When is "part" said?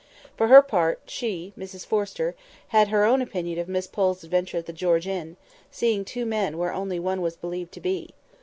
0.63-0.99